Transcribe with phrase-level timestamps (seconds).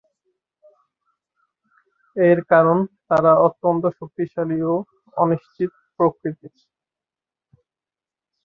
[2.15, 2.77] এর কারণ
[3.09, 4.73] তারা অত্যন্ত শক্তিশালী ও
[5.17, 6.55] অনিশ্চিত প্রকৃতির।